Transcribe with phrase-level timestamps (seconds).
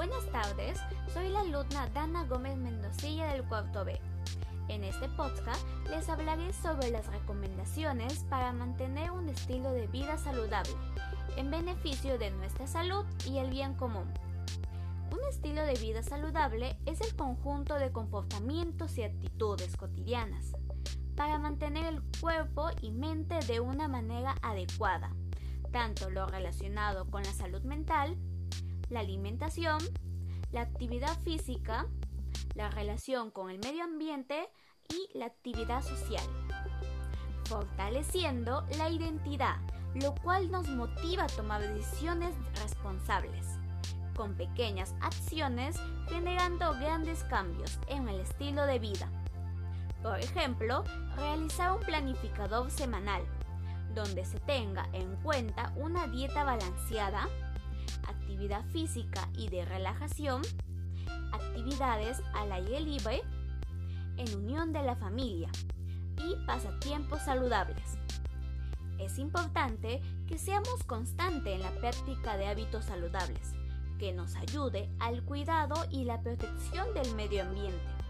[0.00, 0.80] Buenas tardes,
[1.12, 4.00] soy la alumna Dana Gómez Mendocilla del cuarto B.
[4.68, 10.72] En este podcast les hablaré sobre las recomendaciones para mantener un estilo de vida saludable,
[11.36, 14.10] en beneficio de nuestra salud y el bien común.
[15.12, 20.56] Un estilo de vida saludable es el conjunto de comportamientos y actitudes cotidianas
[21.14, 25.14] para mantener el cuerpo y mente de una manera adecuada,
[25.72, 28.16] tanto lo relacionado con la salud mental,
[28.90, 29.78] la alimentación,
[30.52, 31.86] la actividad física,
[32.54, 34.48] la relación con el medio ambiente
[34.88, 36.24] y la actividad social,
[37.44, 39.56] fortaleciendo la identidad,
[39.94, 43.46] lo cual nos motiva a tomar decisiones responsables,
[44.16, 45.76] con pequeñas acciones
[46.08, 49.08] generando grandes cambios en el estilo de vida.
[50.02, 50.82] Por ejemplo,
[51.16, 53.22] realizar un planificador semanal,
[53.94, 57.28] donde se tenga en cuenta una dieta balanceada,
[58.64, 60.42] física y de relajación,
[61.32, 63.22] actividades al aire libre,
[64.16, 65.50] en unión de la familia
[66.18, 67.98] y pasatiempos saludables.
[68.98, 73.54] Es importante que seamos constantes en la práctica de hábitos saludables,
[73.98, 78.00] que nos ayude al cuidado y la protección del medio ambiente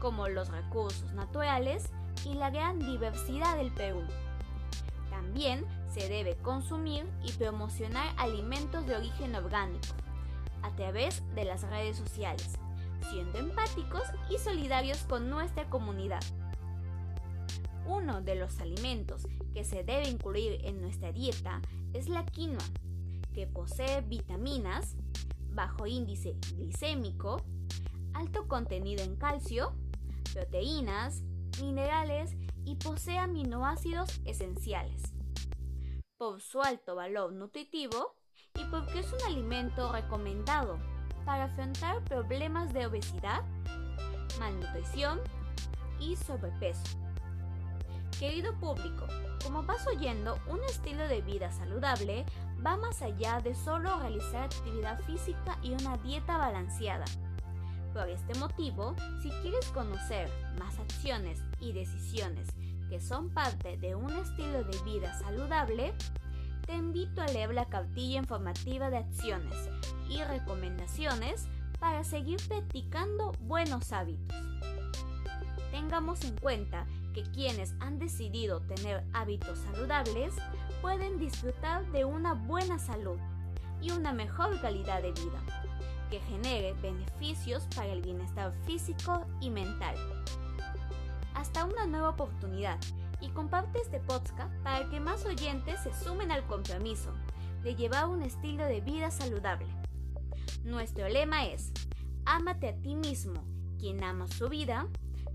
[0.00, 1.90] como los recursos naturales
[2.24, 4.02] y la gran diversidad del Perú.
[5.10, 9.88] También se debe consumir y promocionar alimentos de origen orgánico
[10.62, 12.58] a través de las redes sociales,
[13.10, 16.20] siendo empáticos y solidarios con nuestra comunidad.
[17.86, 21.60] Uno de los alimentos que se debe incluir en nuestra dieta
[21.92, 22.64] es la quinoa,
[23.34, 24.96] que posee vitaminas,
[25.52, 27.42] bajo índice glicémico,
[28.12, 29.72] alto contenido en calcio,
[30.32, 31.22] proteínas,
[31.60, 35.02] minerales y posee aminoácidos esenciales.
[36.16, 38.14] Por su alto valor nutritivo
[38.54, 40.78] y porque es un alimento recomendado
[41.24, 43.42] para afrontar problemas de obesidad,
[44.38, 45.20] malnutrición
[45.98, 46.98] y sobrepeso.
[48.18, 49.06] Querido público,
[49.42, 52.26] como vas oyendo, un estilo de vida saludable
[52.64, 57.06] va más allá de solo realizar actividad física y una dieta balanceada
[57.92, 60.28] por este motivo, si quieres conocer
[60.58, 62.48] más acciones y decisiones
[62.88, 65.92] que son parte de un estilo de vida saludable,
[66.66, 69.54] te invito a leer la cartilla informativa de acciones
[70.08, 71.46] y recomendaciones
[71.78, 74.36] para seguir practicando buenos hábitos.
[75.70, 80.34] Tengamos en cuenta que quienes han decidido tener hábitos saludables
[80.82, 83.18] pueden disfrutar de una buena salud
[83.80, 85.59] y una mejor calidad de vida
[86.10, 89.94] que genere beneficios para el bienestar físico y mental.
[91.34, 92.78] Hasta una nueva oportunidad
[93.20, 97.12] y comparte este podcast para que más oyentes se sumen al compromiso
[97.62, 99.66] de llevar un estilo de vida saludable.
[100.64, 101.72] Nuestro lema es,
[102.24, 103.44] ámate a ti mismo,
[103.78, 104.88] quien ama su vida,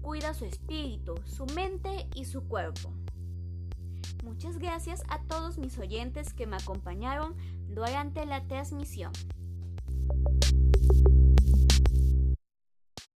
[0.00, 2.92] cuida su espíritu, su mente y su cuerpo.
[4.24, 7.34] Muchas gracias a todos mis oyentes que me acompañaron
[7.68, 9.12] durante la transmisión.
[10.82, 11.91] あっ!